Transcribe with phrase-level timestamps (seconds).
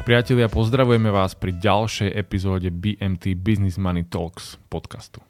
[0.00, 5.20] Priatelia, pozdravujeme vás pri ďalšej epizóde BMT Business Money Talks podcastu.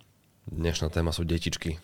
[0.47, 1.83] Dnešná téma sú detičky.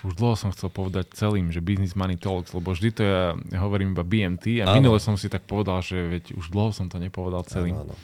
[0.00, 3.60] Už dlho som chcel povedať celým, že Business Money Talks, lebo vždy to ja, ja
[3.60, 6.96] hovorím iba BMT a minule som si tak povedal, že veď už dlho som to
[6.96, 7.76] nepovedal celým.
[7.76, 7.94] Áno, áno.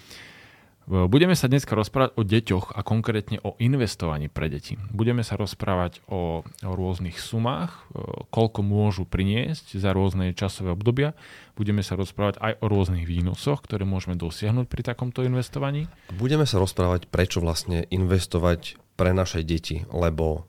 [0.89, 4.81] Budeme sa dneska rozprávať o deťoch a konkrétne o investovaní pre deti.
[4.89, 7.85] Budeme sa rozprávať o, o rôznych sumách,
[8.33, 11.13] koľko môžu priniesť za rôzne časové obdobia.
[11.61, 15.93] Budeme sa rozprávať aj o rôznych výnosoch, ktoré môžeme dosiahnuť pri takomto investovaní.
[16.17, 20.49] Budeme sa rozprávať, prečo vlastne investovať pre naše deti, lebo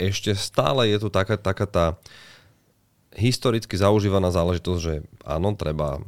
[0.00, 1.86] ešte stále je tu taká, taká tá
[3.12, 6.00] historicky zaužívaná záležitosť, že áno, treba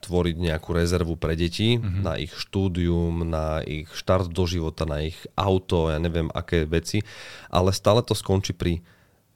[0.00, 2.00] tvoriť nejakú rezervu pre deti mm-hmm.
[2.00, 7.04] na ich štúdium, na ich štart do života, na ich auto, ja neviem aké veci,
[7.52, 8.80] ale stále to skončí pri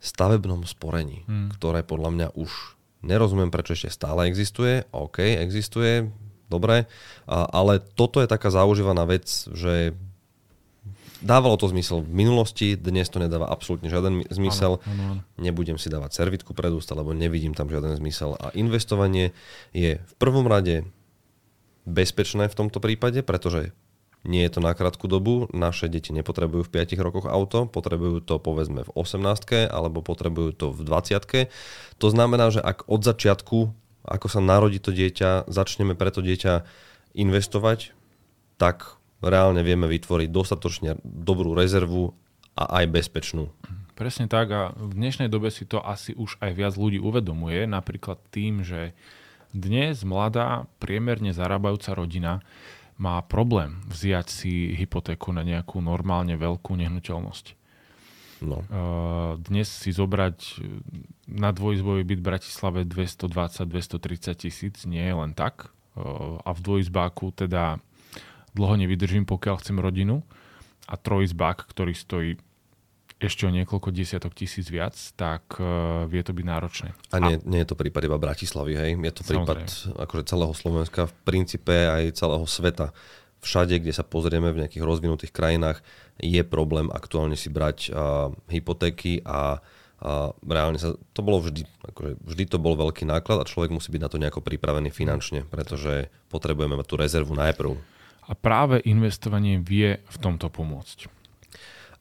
[0.00, 1.56] stavebnom sporení, mm.
[1.56, 2.50] ktoré podľa mňa už
[3.04, 4.84] nerozumiem, prečo ešte stále existuje.
[4.92, 6.08] OK, existuje,
[6.48, 6.88] dobre,
[7.28, 9.92] ale toto je taká zaužívaná vec, že
[11.24, 14.76] Dávalo to zmysel v minulosti, dnes to nedáva absolútne žiaden zmysel.
[14.84, 15.20] Ano, ano, ano.
[15.40, 18.36] Nebudem si dávať servitku pred ústa, lebo nevidím tam žiaden zmysel.
[18.36, 19.32] A investovanie
[19.72, 20.84] je v prvom rade
[21.88, 23.72] bezpečné v tomto prípade, pretože
[24.24, 25.48] nie je to na krátku dobu.
[25.52, 30.66] Naše deti nepotrebujú v 5 rokoch auto, potrebujú to povedzme v 18 alebo potrebujú to
[30.72, 31.48] v 20
[32.00, 33.58] To znamená, že ak od začiatku,
[34.04, 36.64] ako sa narodí to dieťa, začneme pre to dieťa
[37.16, 37.92] investovať,
[38.56, 42.14] tak reálne vieme vytvoriť dostatočne dobrú rezervu
[42.54, 43.50] a aj bezpečnú.
[43.94, 48.18] Presne tak a v dnešnej dobe si to asi už aj viac ľudí uvedomuje, napríklad
[48.34, 48.90] tým, že
[49.54, 52.42] dnes mladá, priemerne zarábajúca rodina
[52.98, 57.46] má problém vziať si hypotéku na nejakú normálne veľkú nehnuteľnosť.
[58.42, 58.66] No.
[59.38, 60.58] Dnes si zobrať
[61.30, 65.70] na dvojizbový byt v Bratislave 220-230 tisíc nie je len tak.
[66.42, 67.78] A v dvojizbáku teda
[68.54, 70.22] dlho nevydržím, pokiaľ chcem rodinu
[70.86, 72.30] a trojizbák, ktorý stojí
[73.22, 76.88] ešte o niekoľko desiatok tisíc viac, tak uh, vie to byť náročné.
[77.14, 78.90] A nie, nie je to prípad iba Bratislavy, hej?
[79.00, 79.64] Je to prípad
[79.96, 82.90] akože celého Slovenska, v princípe aj celého sveta.
[83.40, 85.84] Všade, kde sa pozrieme v nejakých rozvinutých krajinách,
[86.20, 89.62] je problém aktuálne si brať uh, hypotéky a
[90.04, 93.88] a reálne sa, to bolo vždy, akože vždy to bol veľký náklad a človek musí
[93.88, 97.72] byť na to nejako pripravený finančne, pretože potrebujeme tú rezervu najprv.
[98.24, 101.12] A práve investovanie vie v tomto pomôcť.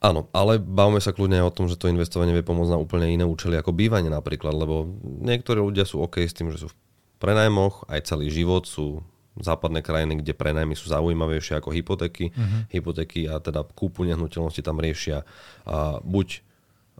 [0.04, 3.24] Áno, ale bavme sa kľudne o tom, že to investovanie vie pomôcť na úplne iné
[3.24, 4.84] účely ako bývanie napríklad, lebo
[5.24, 6.76] niektorí ľudia sú OK s tým, že sú v
[7.24, 9.00] prenajmoch, aj celý život sú
[9.40, 12.30] západné krajiny, kde prenajmy sú zaujímavejšie ako hypotéky.
[12.30, 12.68] Uh-huh.
[12.70, 15.26] Hypotéky a teda kúpu nehnuteľnosti tam riešia
[15.66, 16.44] a buď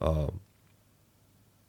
[0.01, 0.33] a,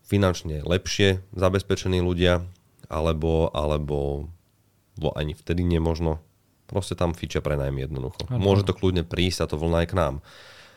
[0.06, 2.46] finančne lepšie zabezpečení ľudia,
[2.88, 4.30] alebo, alebo
[5.18, 6.22] ani vtedy nemožno
[6.66, 8.26] Proste tam fičia prenajmy jednoducho.
[8.30, 8.42] Ano.
[8.42, 10.16] Môže to kľudne prísť a to vlna aj k nám.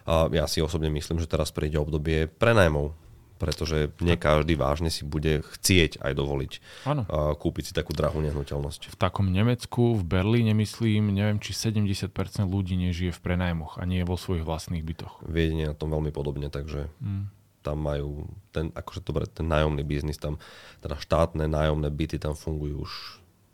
[0.08, 2.96] A ja si osobne myslím, že teraz príde obdobie prenajmov,
[3.38, 6.52] pretože nie každý vážne si bude chcieť aj dovoliť
[6.90, 7.02] ano.
[7.38, 8.92] kúpiť si takú drahú nehnuteľnosť.
[8.92, 12.10] V takom Nemecku, v Berlíne myslím, neviem, či 70%
[12.48, 15.22] ľudí nežije v prenajmoch a nie vo svojich vlastných bytoch.
[15.24, 17.24] Viedenie na tom veľmi podobne, takže mm.
[17.62, 20.42] tam majú ten, akože dobre, ten nájomný biznis, tam
[20.82, 22.92] teda štátne nájomné byty tam fungujú už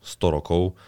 [0.00, 0.78] 100 rokov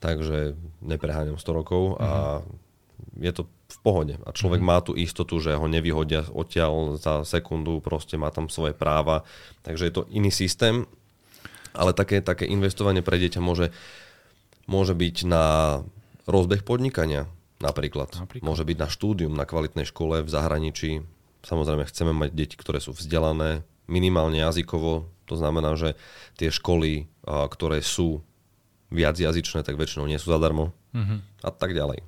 [0.00, 3.22] takže nepreháňam 100 rokov a mhm.
[3.24, 4.14] je to v pohode.
[4.22, 4.78] A človek mm-hmm.
[4.78, 9.26] má tú istotu, že ho nevyhodia odtiaľ za sekundu, proste má tam svoje práva.
[9.66, 10.86] Takže je to iný systém,
[11.74, 13.74] ale také, také investovanie pre dieťa môže,
[14.70, 15.44] môže byť na
[16.30, 17.26] rozbeh podnikania
[17.58, 18.14] napríklad.
[18.16, 18.46] napríklad.
[18.46, 21.02] Môže byť na štúdium, na kvalitnej škole v zahraničí.
[21.42, 25.10] Samozrejme chceme mať deti, ktoré sú vzdelané, minimálne jazykovo.
[25.26, 25.98] To znamená, že
[26.38, 28.22] tie školy, ktoré sú
[28.90, 31.18] viacjazyčné, tak väčšinou nie sú zadarmo mm-hmm.
[31.42, 32.02] a tak ďalej.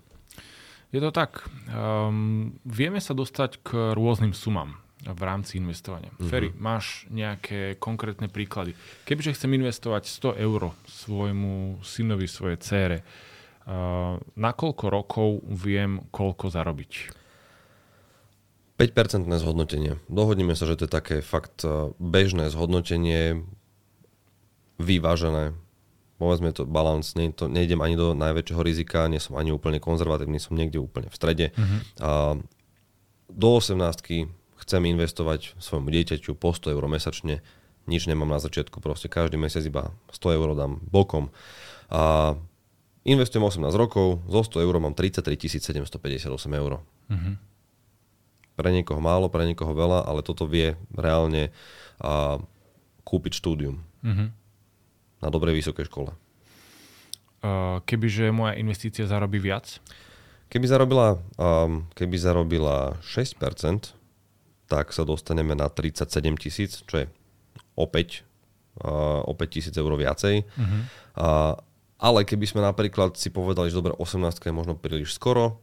[0.89, 1.45] Je to tak.
[1.69, 6.09] Um, vieme sa dostať k rôznym sumám v rámci investovania.
[6.17, 6.29] Mm-hmm.
[6.33, 8.73] Ferry, máš nejaké konkrétne príklady?
[9.05, 10.09] Kebyže chcem investovať
[10.39, 17.19] 100 eur svojmu synovi, svojej cére, uh, na koľko rokov viem, koľko zarobiť?
[18.79, 19.99] 5% zhodnotenie.
[20.07, 21.67] Dohodneme sa, že to je také fakt
[21.99, 23.43] bežné zhodnotenie,
[24.79, 25.59] vyvážené
[26.19, 30.43] povedzme to balans, ne, to, nejdem ani do najväčšieho rizika, nie som ani úplne konzervatívny,
[30.43, 31.47] som niekde úplne v strede.
[31.55, 31.79] Uh-huh.
[32.03, 32.11] A
[33.31, 33.79] do 18
[34.59, 37.39] chcem investovať svojmu dieťaťu po 100 eur mesačne,
[37.87, 41.31] nič nemám na začiatku, proste každý mesiac iba 100 eur dám bokom.
[41.89, 42.35] A
[43.07, 46.27] investujem 18 rokov, zo 100 eur mám 33 758
[46.59, 46.83] eur.
[46.83, 47.35] Uh-huh.
[48.59, 51.55] Pre niekoho málo, pre niekoho veľa, ale toto vie reálne
[52.03, 52.43] a,
[53.07, 53.87] kúpiť štúdium.
[54.03, 54.35] Uh-huh
[55.19, 56.11] na dobrej vysokej škole.
[57.87, 59.79] kebyže moja investícia zarobí viac?
[60.49, 61.21] Keby zarobila,
[61.93, 63.99] keby zarobila 6%,
[64.69, 67.07] tak sa dostaneme na 37 tisíc, čo je
[67.75, 68.23] opäť,
[68.85, 70.45] uh, opäť tisíc eur viacej.
[70.45, 70.81] Uh-huh.
[71.17, 71.55] Uh,
[71.99, 75.59] ale keby sme napríklad si povedali, že dobre, 18 je možno príliš skoro,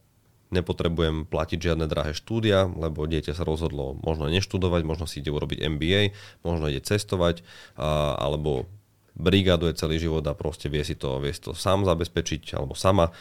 [0.52, 5.64] nepotrebujem platiť žiadne drahé štúdia, lebo dieťa sa rozhodlo možno neštudovať, možno si ide urobiť
[5.64, 6.02] MBA,
[6.44, 7.46] možno ide cestovať,
[7.78, 8.68] uh, alebo
[9.16, 13.16] brigáduje celý život a proste vie si to, vie si to sám zabezpečiť alebo sama.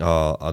[0.00, 0.48] A, a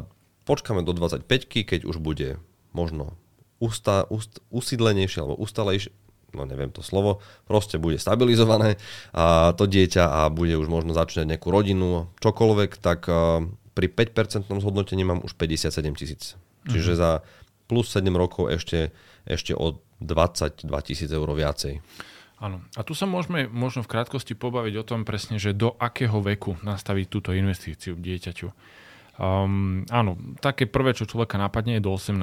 [0.48, 1.28] počkáme do 25
[1.68, 2.40] keď už bude
[2.72, 3.16] možno
[3.60, 5.92] usta, ust, usídlenejšie alebo ustalejšie,
[6.36, 8.76] no neviem to slovo, proste bude stabilizované
[9.16, 13.08] a to dieťa a bude už možno začínať nejakú rodinu, čokoľvek, tak
[13.76, 16.40] pri 5% zhodnotení mám už 57 tisíc.
[16.66, 17.02] Čiže mm-hmm.
[17.02, 17.10] za
[17.68, 18.96] plus 7 rokov ešte,
[19.28, 21.84] ešte o 22 tisíc eur viacej.
[22.46, 22.62] Áno.
[22.78, 26.54] A tu sa môžeme možno v krátkosti pobaviť o tom presne, že do akého veku
[26.62, 28.54] nastaviť túto investíciu dieťaťu.
[29.18, 30.14] Um, áno,
[30.44, 32.22] také prvé, čo človeka napadne, je do 18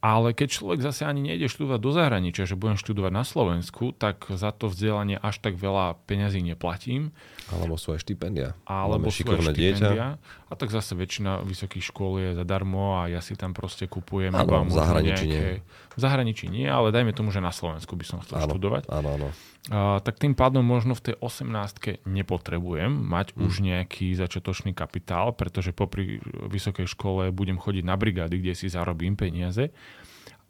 [0.00, 4.32] ale keď človek zase ani nejde študovať do zahraničia, že budem študovať na Slovensku, tak
[4.32, 7.12] za to vzdelanie až tak veľa peňazí neplatím.
[7.52, 8.56] Alebo svoje štipendia.
[8.64, 9.76] Alebo svoje štipendia.
[9.76, 10.08] Dieťa.
[10.50, 14.32] A tak zase väčšina vysokých škôl je zadarmo a ja si tam proste kupujem.
[14.32, 15.60] Áno, v zahraničí nejaké...
[15.62, 15.94] nie.
[15.94, 18.88] V zahraničí nie, ale dajme tomu, že na Slovensku by som chcel áno, študovať.
[18.88, 19.28] Áno, áno.
[19.68, 23.44] Uh, tak tým pádom možno v tej 18 nepotrebujem mať hmm.
[23.44, 29.20] už nejaký začiatočný kapitál, pretože popri vysokej škole budem chodiť na brigády, kde si zarobím
[29.20, 29.68] peniaze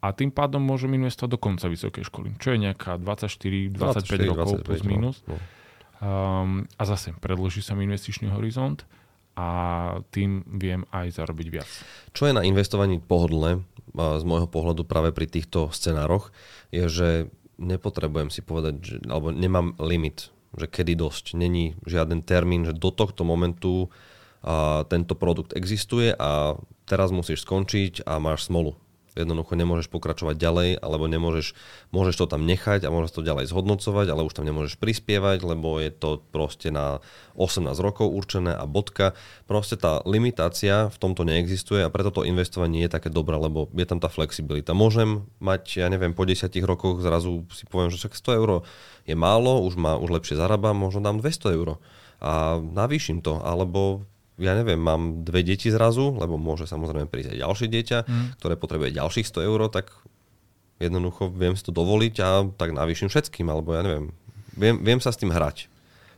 [0.01, 4.65] a tým pádom môžem investovať do konca vysokej školy, čo je nejaká 24-25 rokov 25,
[4.65, 4.89] plus no.
[4.89, 5.17] minus.
[5.29, 5.37] No.
[6.01, 8.81] Um, a zase predloží sa mi investičný horizont
[9.37, 9.47] a
[10.09, 11.69] tým viem aj zarobiť viac.
[12.17, 13.61] Čo je na investovaní pohodlné
[13.93, 16.33] z môjho pohľadu práve pri týchto scenároch,
[16.73, 17.09] je, že
[17.61, 21.37] nepotrebujem si povedať, že, alebo nemám limit, že kedy dosť.
[21.37, 23.93] Není žiaden termín, že do tohto momentu
[24.41, 26.57] a, tento produkt existuje a
[26.89, 28.73] teraz musíš skončiť a máš smolu
[29.15, 31.53] jednoducho nemôžeš pokračovať ďalej, alebo nemôžeš,
[31.91, 35.79] môžeš to tam nechať a môžeš to ďalej zhodnocovať, ale už tam nemôžeš prispievať, lebo
[35.83, 37.03] je to proste na
[37.35, 39.17] 18 rokov určené a bodka.
[39.47, 43.85] Proste tá limitácia v tomto neexistuje a preto to investovanie je také dobré, lebo je
[43.87, 44.71] tam tá flexibilita.
[44.71, 48.49] Môžem mať, ja neviem, po 10 rokoch zrazu si poviem, že však 100 eur
[49.03, 51.81] je málo, už, má, už lepšie zarábam, možno dám 200 eur
[52.21, 54.05] a navýšim to, alebo
[54.41, 58.25] ja neviem, mám dve deti zrazu, lebo môže samozrejme prísť aj ďalšie dieťa, mm.
[58.41, 59.93] ktoré potrebuje ďalších 100 eur, tak
[60.81, 64.09] jednoducho viem si to dovoliť a tak navýšim všetkým, alebo ja neviem.
[64.57, 65.69] Viem, viem sa s tým hrať.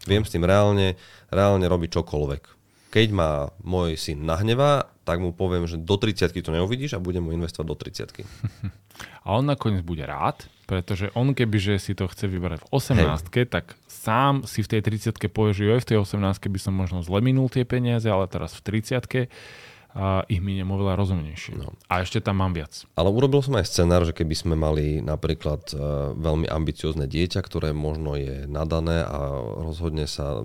[0.07, 0.95] Viem s tým reálne,
[1.29, 2.43] reálne robiť čokoľvek.
[2.91, 7.27] Keď ma môj syn nahnevá, tak mu poviem, že do 30 to neuvidíš a budem
[7.27, 8.23] mu investovať do 30
[9.23, 13.47] A on nakoniec bude rád, pretože on kebyže si to chce vybrať v 18 hey.
[13.47, 16.19] tak sám si v tej 30 povie, že v tej 18
[16.51, 19.31] by som možno zle minul tie peniaze, ale teraz v 30
[19.93, 21.53] a ich miniem oveľa rozumnejšie.
[21.53, 21.77] No.
[21.85, 22.81] A ešte tam mám viac.
[22.97, 27.77] Ale urobil som aj scenár, že keby sme mali napríklad uh, veľmi ambiciozne dieťa, ktoré
[27.77, 30.41] možno je nadané a rozhodne sa,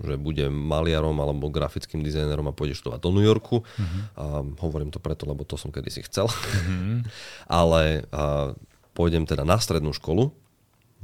[0.00, 3.60] že bude maliarom alebo grafickým dizajnerom a pôjde študovať do New Yorku.
[3.60, 4.00] Uh-huh.
[4.16, 4.24] A
[4.64, 6.32] hovorím to preto, lebo to som kedysi chcel.
[6.32, 7.04] Uh-huh.
[7.60, 8.56] Ale uh,
[8.96, 10.32] pôjdem teda na strednú školu,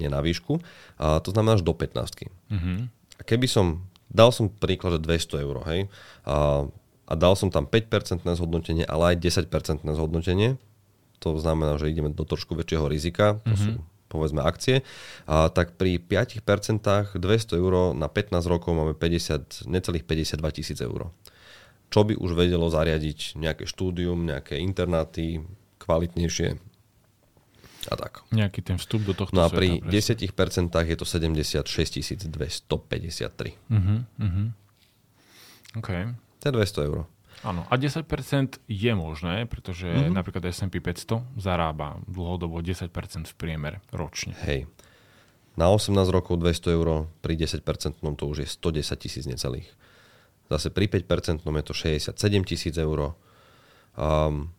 [0.00, 0.58] nie na výšku,
[0.98, 2.26] a to znamená až do 15.
[2.26, 2.88] Uh-huh.
[3.14, 5.81] A keby som, dal som príklad, že 200 eur, hej,
[6.26, 6.67] a,
[7.05, 10.56] a dal som tam 5% zhodnotenie, ale aj 10% zhodnotenie,
[11.20, 13.61] to znamená, že ideme do trošku väčšieho rizika, to uh-huh.
[13.61, 13.70] sú
[14.15, 14.87] povedzme akcie,
[15.27, 16.46] a tak pri 5%
[17.19, 17.19] 200
[17.58, 21.11] eur na 15 rokov máme 50, necelých 52 tisíc eur.
[21.91, 25.43] Čo by už vedelo zariadiť nejaké štúdium, nejaké internáty,
[25.82, 26.63] kvalitnejšie
[27.91, 28.25] a tak.
[28.32, 30.31] Nejaký ten vstup do tohto No a pri sveta,
[30.70, 32.31] 10% je to 76 253.
[32.31, 34.46] Uh-huh, uh-huh.
[35.75, 35.91] OK.
[36.44, 37.08] To je 200 eur.
[37.44, 38.05] Áno, a 10%
[38.69, 40.13] je možné, pretože uh-huh.
[40.13, 42.89] napríklad S&P 500 zarába dlhodobo 10%
[43.32, 44.36] v priemere ročne.
[44.44, 44.69] Hej.
[45.56, 47.65] Na 18 rokov 200 eur, pri 10%
[47.96, 49.69] to už je 110 tisíc necelých.
[50.53, 52.13] Zase pri 5% je to 67
[52.44, 53.17] tisíc eur.
[53.96, 54.53] Um,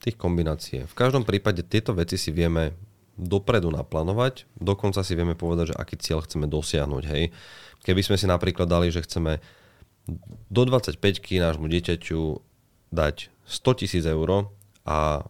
[0.00, 0.88] tých kombinácií.
[0.88, 2.72] V každom prípade tieto veci si vieme
[3.20, 7.04] dopredu naplánovať, dokonca si vieme povedať, že aký cieľ chceme dosiahnuť.
[7.04, 7.36] Hej.
[7.84, 9.44] Keby sme si napríklad dali, že chceme
[10.50, 12.20] do 25 nášmu dieťaťu
[12.90, 14.50] dať 100 tisíc eur
[14.86, 15.26] a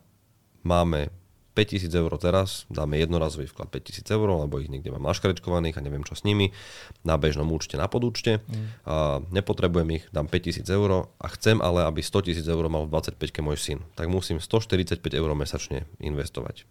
[0.65, 1.13] máme
[1.55, 6.07] 5000 eur teraz, dáme jednorazový vklad 5000 eur, lebo ich niekde mám naškrečkovaných a neviem
[6.07, 6.55] čo s nimi,
[7.03, 8.39] na bežnom účte, na podúčte.
[8.39, 8.67] Mm.
[8.87, 8.95] A
[9.35, 13.45] nepotrebujem ich, dám 5000 eur a chcem ale, aby 100 000 eur mal v 25
[13.45, 13.79] môj syn.
[13.99, 16.65] Tak musím 145 eur mesačne investovať.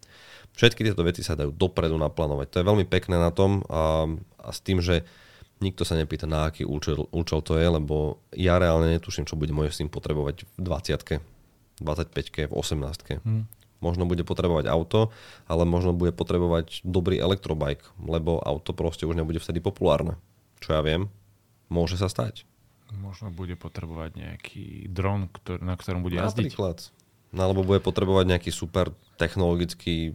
[0.55, 2.47] Všetky tieto veci sa dajú dopredu naplánovať.
[2.49, 4.07] To je veľmi pekné na tom a,
[4.41, 5.05] a s tým, že
[5.59, 9.51] Nikto sa nepýta, na aký účel, účel to je, lebo ja reálne netuším, čo bude
[9.51, 11.19] môj syn potrebovať v 20
[11.79, 13.43] 25 v 18 hmm.
[13.79, 15.15] Možno bude potrebovať auto,
[15.47, 20.19] ale možno bude potrebovať dobrý elektrobike, lebo auto proste už nebude vtedy populárne.
[20.59, 21.07] Čo ja viem,
[21.71, 22.43] môže sa stať.
[22.91, 26.51] Možno bude potrebovať nejaký dron, ktorý, na ktorom bude jazdiť.
[26.51, 26.91] Napríklad.
[27.31, 30.11] No, alebo bude potrebovať nejaký super technologický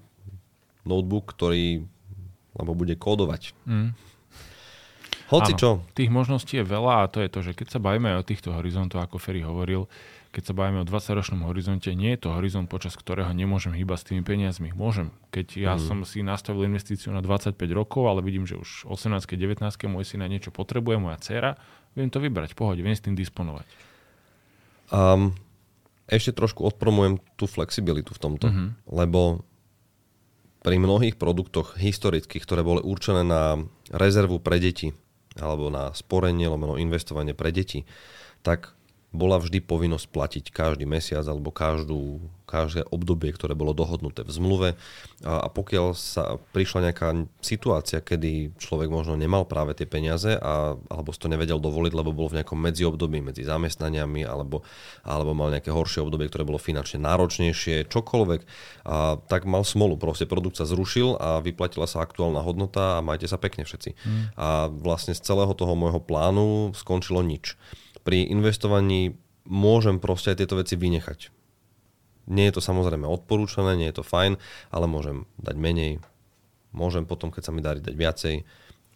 [0.85, 1.89] notebook, ktorý
[2.55, 3.57] alebo bude kódovať.
[3.67, 3.97] Mm.
[5.33, 5.71] Hoci Áno, čo.
[5.97, 9.01] Tých možností je veľa a to je to, že keď sa bavíme o týchto horizontoch,
[9.01, 9.89] ako Ferry hovoril,
[10.35, 14.07] keď sa bavíme o 20-ročnom horizonte, nie je to horizont, počas ktorého nemôžem hýbať s
[14.11, 14.75] tými peniazmi.
[14.75, 15.15] Môžem.
[15.31, 15.81] Keď ja mm.
[15.81, 20.27] som si nastavil investíciu na 25 rokov, ale vidím, že už 18 19 môj syn
[20.27, 21.55] na niečo potrebuje, moja dcera,
[21.95, 23.65] viem to vybrať, pohode, viem s tým disponovať.
[24.91, 25.39] Um,
[26.11, 28.69] ešte trošku odpromujem tú flexibilitu v tomto, mm-hmm.
[28.93, 29.47] lebo
[30.67, 33.63] pri mnohých produktoch historických, ktoré boli určené na
[33.93, 34.97] rezervu pre deti
[35.39, 37.83] alebo na sporenie, lomeno investovanie pre deti,
[38.45, 38.75] tak
[39.15, 44.69] bola vždy povinnosť platiť každý mesiac alebo každú, každé obdobie, ktoré bolo dohodnuté v zmluve.
[45.23, 50.75] A, a pokiaľ sa prišla nejaká situácia, kedy človek možno nemal práve tie peniaze a,
[50.75, 54.67] alebo si to nevedel dovoliť, lebo bol v nejakom medziobdobí medzi zamestnaniami alebo,
[55.07, 58.41] alebo mal nejaké horšie obdobie, ktoré bolo finančne náročnejšie, čokoľvek,
[58.91, 59.95] a, tak mal smolu.
[59.95, 63.91] Proste produkt sa zrušil a vyplatila sa aktuálna hodnota a majte sa pekne všetci.
[63.95, 64.25] Hmm.
[64.35, 67.55] A vlastne z celého toho môjho plánu skončilo nič
[68.05, 69.17] pri investovaní
[69.49, 71.33] môžem proste aj tieto veci vynechať.
[72.25, 74.41] Nie je to samozrejme odporúčané, nie je to fajn,
[74.73, 76.01] ale môžem dať menej,
[76.73, 78.35] môžem potom, keď sa mi darí dať viacej,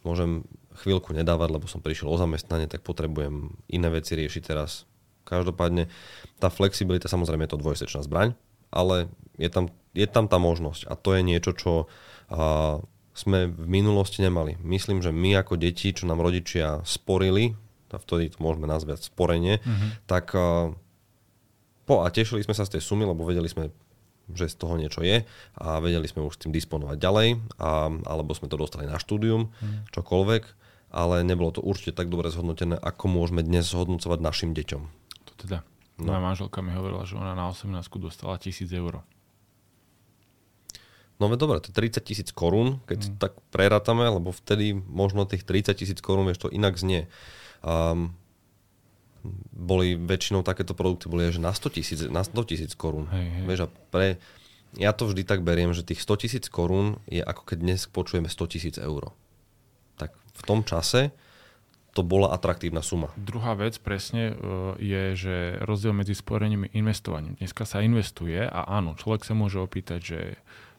[0.04, 0.48] môžem
[0.80, 4.88] chvíľku nedávať, lebo som prišiel o zamestnanie, tak potrebujem iné veci riešiť teraz.
[5.28, 5.92] Každopádne
[6.40, 8.32] tá flexibilita samozrejme je to dvojsečná zbraň,
[8.72, 11.72] ale je tam, je tam tá možnosť a to je niečo, čo
[12.32, 12.80] a,
[13.12, 14.56] sme v minulosti nemali.
[14.64, 17.58] Myslím, že my ako deti, čo nám rodičia sporili
[17.92, 20.08] a vtedy to môžeme nazvať sporenie, mm-hmm.
[20.08, 20.72] tak uh,
[21.88, 23.72] po a tešili sme sa z tej sumy, lebo vedeli sme,
[24.36, 25.24] že z toho niečo je
[25.56, 29.48] a vedeli sme už s tým disponovať ďalej, a, alebo sme to dostali na štúdium,
[29.48, 29.88] mm.
[29.96, 30.42] čokoľvek,
[30.92, 34.82] ale nebolo to určite tak dobre zhodnotené, ako môžeme dnes zhodnocovať našim deťom.
[35.24, 35.64] To teda.
[35.96, 36.12] No.
[36.12, 39.00] Moja manželka mi hovorila, že ona na 18 dostala 1000 eur.
[41.18, 43.14] No veď dobre, to je 30 tisíc korún, keď mm.
[43.18, 47.10] tak prerátame, lebo vtedy možno tých 30 tisíc korún, vieš, to inak znie.
[47.62, 48.14] Um,
[49.52, 53.10] boli väčšinou takéto produkty boli že na 100 tisíc, na 100 tisíc korún.
[53.44, 54.16] Vieš, a pre,
[54.78, 58.30] ja to vždy tak beriem, že tých 100 tisíc korún je ako keď dnes počujeme
[58.30, 59.10] 100 tisíc eur.
[59.98, 61.10] Tak v tom čase
[61.96, 63.10] to bola atraktívna suma.
[63.18, 64.34] Druhá vec presne e,
[64.78, 65.36] je, že
[65.66, 67.34] rozdiel medzi sporením a investovaním.
[67.42, 70.20] Dneska sa investuje a áno, človek sa môže opýtať, že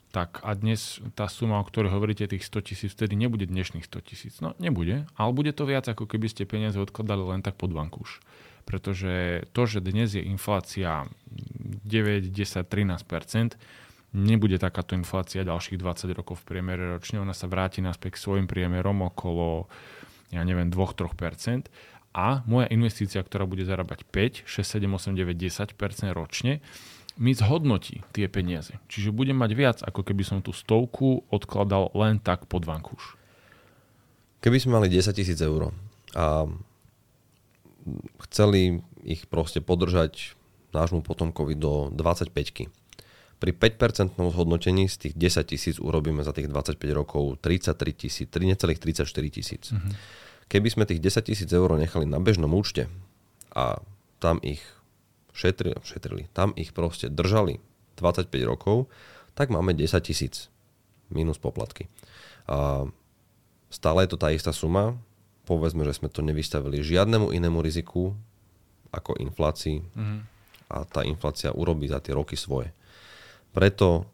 [0.09, 4.07] tak a dnes tá suma, o ktorej hovoríte, tých 100 tisíc, vtedy nebude dnešných 100
[4.09, 4.33] tisíc.
[4.41, 8.21] No nebude, ale bude to viac, ako keby ste peniaze odkladali len tak pod vankúš.
[8.65, 11.05] Pretože to, že dnes je inflácia
[11.85, 13.57] 9, 10, 13%
[14.13, 17.21] nebude takáto inflácia ďalších 20 rokov v priemere ročne.
[17.21, 19.69] Ona sa vráti naspäť k svojim priemerom okolo,
[20.33, 21.69] ja neviem, 2-3%
[22.17, 26.65] a moja investícia, ktorá bude zarábať 5, 6, 7, 8, 9, 10 ročne,
[27.19, 28.79] mi zhodnotí tie peniaze.
[28.87, 33.19] Čiže budem mať viac, ako keby som tú stovku odkladal len tak pod vankúš.
[34.39, 35.75] Keby sme mali 10 tisíc eur
[36.15, 36.47] a
[38.27, 40.39] chceli ich proste podržať
[40.71, 42.71] nášmu potomkovi do 25
[43.39, 48.83] pri 5% zhodnotení z tých 10 tisíc urobíme za tých 25 rokov 33 tisíc, necelých
[48.83, 49.63] 34 tisíc.
[49.71, 49.93] Mm-hmm.
[50.51, 52.91] Keby sme tých 10 tisíc eur nechali na bežnom účte
[53.55, 53.79] a
[54.19, 54.59] tam ich
[55.33, 57.61] šetrili, šetrili, tam ich proste držali
[57.99, 58.87] 25 rokov,
[59.35, 60.51] tak máme 10 tisíc
[61.11, 61.87] minus poplatky.
[62.49, 62.87] A
[63.69, 64.97] stále je to tá istá suma,
[65.45, 68.13] povedzme, že sme to nevystavili žiadnemu inému riziku
[68.89, 70.19] ako inflácii mm-hmm.
[70.73, 72.73] a tá inflácia urobí za tie roky svoje.
[73.53, 74.05] Preto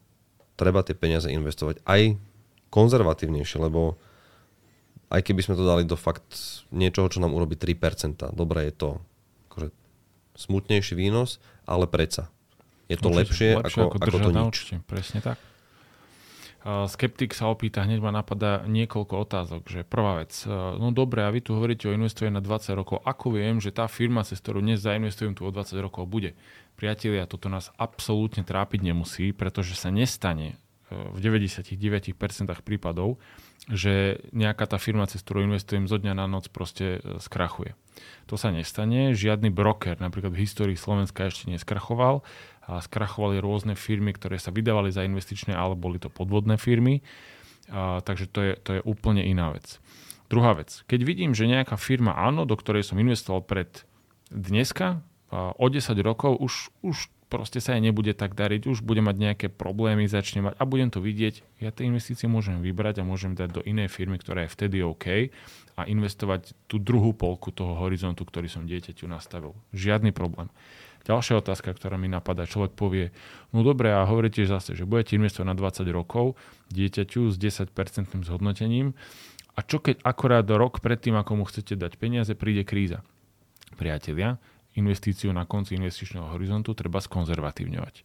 [0.55, 2.15] treba tie peniaze investovať aj
[2.71, 3.99] konzervatívnejšie, lebo
[5.11, 8.89] aj keby sme to dali do fakt niečoho, čo nám urobí 3%, dobre je to
[10.35, 12.29] smutnejší výnos, ale predsa.
[12.85, 14.45] Je to lepšie, lepšie ako, ako, ako to nič.
[14.45, 15.37] Určite, presne tak.
[16.65, 19.69] Skeptik sa opýta, hneď ma napadá niekoľko otázok.
[19.69, 23.05] Že prvá vec, no dobre, a vy tu hovoríte o investovaní na 20 rokov.
[23.05, 26.33] Ako viem, že tá firma, cez ktorú dnes zainvestujem tu o 20 rokov, bude?
[26.73, 32.13] Priatelia, toto nás absolútne trápiť nemusí, pretože sa nestane e, v 99%
[32.61, 33.17] prípadov,
[33.65, 37.73] že nejaká tá firma, cez ktorú investujem zo dňa na noc, proste e, skrachuje.
[38.29, 39.17] To sa nestane.
[39.17, 42.21] Žiadny broker, napríklad v histórii Slovenska ešte neskrachoval.
[42.65, 47.01] A skrachovali rôzne firmy, ktoré sa vydávali za investičné, ale boli to podvodné firmy.
[47.73, 49.81] A, takže to je, to je úplne iná vec.
[50.29, 50.85] Druhá vec.
[50.85, 53.85] Keď vidím, že nejaká firma, áno, do ktorej som investoval pred
[54.29, 55.01] dneska,
[55.35, 56.53] o 10 rokov už,
[56.85, 60.63] už proste sa aj nebude tak dariť, už bude mať nejaké problémy, začne mať a
[60.63, 64.45] budem to vidieť, ja tie investície môžem vybrať a môžem dať do inej firmy, ktorá
[64.45, 65.33] je vtedy OK
[65.75, 69.57] a investovať tú druhú polku toho horizontu, ktorý som dieťaťu nastavil.
[69.75, 70.47] Žiadny problém.
[71.05, 73.13] Ďalšia otázka, ktorá mi napadá, človek povie,
[73.53, 76.33] no dobre, a hovoríte zase, že budete investovať na 20 rokov
[76.73, 77.69] dieťaťu s 10%
[78.25, 78.97] zhodnotením
[79.55, 83.05] a čo keď akorát rok predtým, ako mu chcete dať peniaze, príde kríza?
[83.79, 84.41] Priatelia,
[84.75, 88.03] investíciu na konci investičného horizontu treba skonzervatívňovať.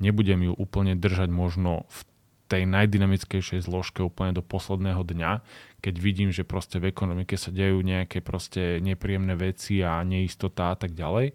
[0.00, 2.00] Nebudem ju úplne držať možno v
[2.50, 5.32] tej najdynamickejšej zložke úplne do posledného dňa,
[5.78, 10.76] keď vidím, že proste v ekonomike sa dejú nejaké proste nepríjemné veci a neistota a
[10.76, 11.30] tak ďalej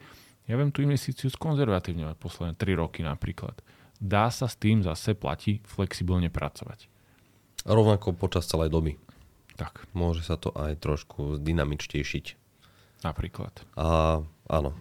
[0.46, 3.58] ja viem tú investíciu skonzervatívne posledné 3 roky napríklad.
[3.98, 6.86] Dá sa s tým zase platí flexibilne pracovať.
[7.66, 9.02] Rovnako počas celej doby.
[9.58, 9.90] Tak.
[9.98, 12.26] Môže sa to aj trošku dynamičtejšiť.
[13.02, 13.66] Napríklad.
[13.74, 14.74] A áno.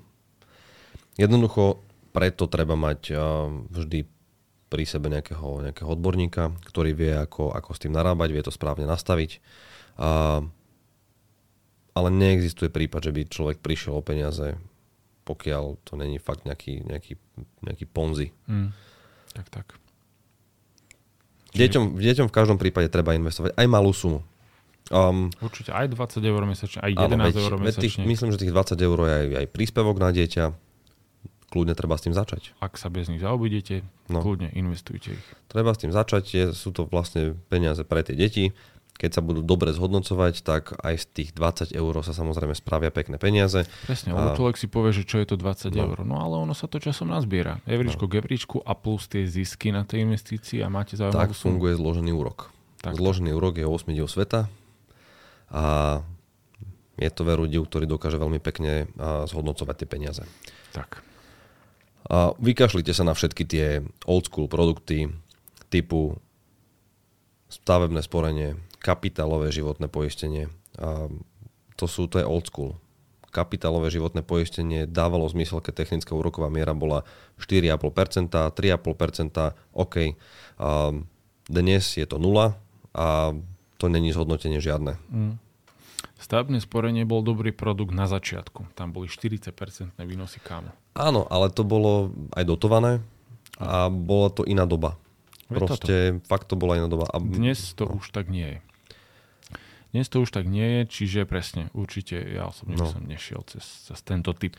[1.14, 1.83] Jednoducho
[2.14, 3.14] preto treba mať
[3.71, 4.06] vždy
[4.71, 8.87] pri sebe nejakého, nejakého odborníka, ktorý vie, ako, ako s tým narábať, vie to správne
[8.87, 9.38] nastaviť.
[9.99, 10.42] A,
[11.94, 14.59] ale neexistuje prípad, že by človek prišiel o peniaze
[15.25, 17.16] pokiaľ to není fakt nejaký, nejaký,
[17.64, 18.30] nejaký ponzi.
[18.44, 18.71] Mm.
[19.33, 19.66] Tak, tak.
[21.56, 24.21] Deťom, deťom v každom prípade treba investovať aj malú sumu.
[24.93, 27.81] Um, Určite aj 20 eur mesačne, aj 11 áno, veď, eur mesačne.
[27.81, 30.45] Tých, myslím, že tých 20 eur je aj, aj príspevok na dieťa.
[31.49, 32.53] Kľudne treba s tým začať.
[32.61, 34.21] Ak sa bez nich zaobidete, no.
[34.21, 35.26] kľudne investujte ich.
[35.49, 38.53] Treba s tým začať, je, sú to vlastne peniaze pre tie deti
[38.95, 43.19] keď sa budú dobre zhodnocovať, tak aj z tých 20 eur sa samozrejme spravia pekné
[43.19, 43.67] peniaze.
[43.91, 45.83] Presne, lebo človek si povie, že čo je to 20 no.
[45.91, 45.97] eur.
[46.07, 47.59] No ale ono sa to časom nazbiera.
[47.67, 48.11] Evričko, no.
[48.14, 52.55] gebríčku a plus tie zisky na tej investícii a máte zaujímavú Tak funguje zložený úrok.
[52.87, 52.95] Tak.
[52.95, 54.47] Zložený úrok je 8 diel sveta
[55.50, 56.00] a
[56.94, 58.87] je to veru div, ktorý dokáže veľmi pekne
[59.26, 60.22] zhodnocovať tie peniaze.
[60.70, 61.02] Tak.
[62.07, 65.11] A vykašlite sa na všetky tie old school produkty
[65.72, 66.20] typu
[67.50, 70.52] stavebné sporenie, kapitálové životné poistenie.
[70.78, 71.11] A
[71.74, 72.78] to sú, to je old school.
[73.35, 77.02] Kapitálové životné poistenie dávalo zmysel, keď technická úroková miera bola
[77.42, 80.14] 4,5%, 3,5%, OK.
[80.62, 80.94] A
[81.50, 82.54] dnes je to nula
[82.94, 83.35] a
[83.85, 84.97] to není zhodnotenie žiadne.
[85.12, 85.37] Mm.
[86.16, 88.73] Stavebné sporenie bol dobrý produkt na začiatku.
[88.73, 89.53] Tam boli 40%
[90.01, 90.73] výnosy kámo.
[90.97, 93.05] Áno, ale to bolo aj dotované
[93.61, 94.97] a bola to iná doba.
[95.53, 97.05] Proste fakt to bola iná doba.
[97.12, 97.20] A...
[97.20, 98.01] Dnes to no.
[98.01, 98.59] už tak nie je.
[99.92, 102.88] Dnes to už tak nie je, čiže presne, určite ja osobne no.
[102.88, 104.57] som nešiel cez, cez tento typ.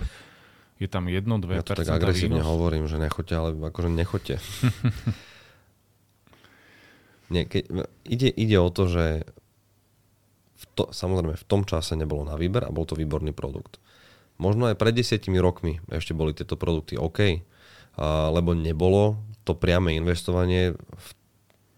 [0.78, 2.52] Je tam 1-2% Ja to tak agresívne výnos.
[2.52, 4.36] hovorím, že nechoďte, ale akože nechoďte.
[7.30, 9.06] nie, keď, ide, ide o to, že
[10.56, 13.82] v to, samozrejme v tom čase nebolo na výber a bol to výborný produkt.
[14.36, 19.96] Možno aj pred desiatimi rokmi ešte boli tieto produkty OK, a, lebo nebolo to priame
[19.96, 21.10] investovanie v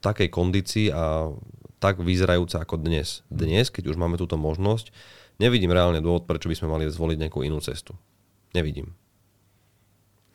[0.01, 1.33] takej kondícii a
[1.77, 3.21] tak vyzerajúce ako dnes.
[3.29, 4.89] Dnes, keď už máme túto možnosť,
[5.37, 7.93] nevidím reálne dôvod, prečo by sme mali zvoliť nejakú inú cestu.
[8.57, 8.97] Nevidím.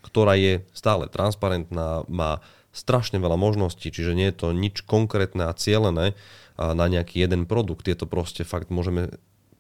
[0.03, 5.53] Ktorá je stále transparentná, má strašne veľa možností, čiže nie je to nič konkrétne a
[5.53, 6.17] cieľené
[6.57, 7.85] na nejaký jeden produkt.
[7.89, 9.13] Je to proste fakt, môžeme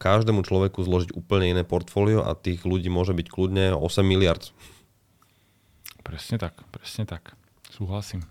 [0.03, 4.42] každému človeku zložiť úplne iné portfólio a tých ľudí môže byť kľudne 8 miliard.
[6.03, 7.38] Presne tak, presne tak.
[7.70, 8.27] Súhlasím.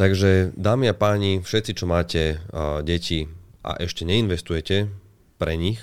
[0.00, 3.28] Takže dámy a páni, všetci, čo máte uh, deti
[3.60, 4.88] a ešte neinvestujete
[5.36, 5.80] pre nich,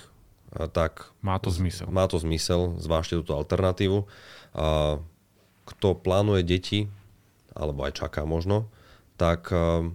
[0.58, 1.14] uh, tak...
[1.22, 1.90] Má to zmysel.
[1.94, 4.06] Má to zmysel, zvážte túto alternatívu.
[4.54, 5.02] Uh,
[5.66, 6.80] kto plánuje deti,
[7.54, 8.70] alebo aj čaká možno,
[9.18, 9.86] tak uh,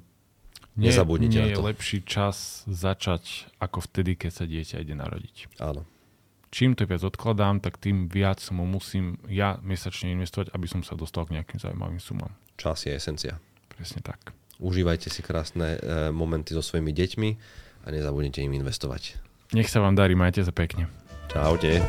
[0.79, 1.63] nie, nezabudnite nie na to.
[1.63, 5.59] je lepší čas začať ako vtedy, keď sa dieťa ide narodiť.
[5.59, 5.83] Áno.
[6.49, 10.97] Čím to viac odkladám, tak tým viac mu musím ja mesačne investovať, aby som sa
[10.97, 12.33] dostal k nejakým zaujímavým sumám.
[12.57, 13.37] Čas je esencia.
[13.69, 14.33] Presne tak.
[14.59, 17.31] Užívajte si krásne e, momenty so svojimi deťmi
[17.85, 19.21] a nezabudnite im investovať.
[19.53, 20.89] Nech sa vám darí, majte sa pekne.
[21.29, 21.85] Čaute.